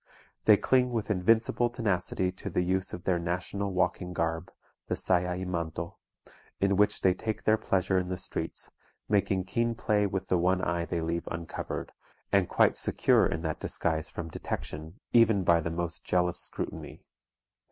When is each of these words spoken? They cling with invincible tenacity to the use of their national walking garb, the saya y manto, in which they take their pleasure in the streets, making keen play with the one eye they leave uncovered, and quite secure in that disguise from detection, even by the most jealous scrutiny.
They 0.45 0.57
cling 0.57 0.89
with 0.89 1.11
invincible 1.11 1.69
tenacity 1.69 2.31
to 2.31 2.49
the 2.49 2.63
use 2.63 2.91
of 2.91 3.03
their 3.03 3.19
national 3.19 3.71
walking 3.71 4.13
garb, 4.13 4.51
the 4.87 4.95
saya 4.95 5.37
y 5.37 5.45
manto, 5.45 5.99
in 6.59 6.75
which 6.75 7.01
they 7.01 7.13
take 7.13 7.43
their 7.43 7.59
pleasure 7.59 7.99
in 7.99 8.09
the 8.09 8.17
streets, 8.17 8.71
making 9.07 9.43
keen 9.43 9.75
play 9.75 10.07
with 10.07 10.27
the 10.27 10.39
one 10.39 10.63
eye 10.63 10.85
they 10.85 11.01
leave 11.01 11.27
uncovered, 11.29 11.91
and 12.31 12.49
quite 12.49 12.75
secure 12.75 13.27
in 13.27 13.43
that 13.43 13.59
disguise 13.59 14.09
from 14.09 14.29
detection, 14.31 14.99
even 15.13 15.43
by 15.43 15.61
the 15.61 15.69
most 15.69 16.03
jealous 16.03 16.39
scrutiny. 16.39 17.03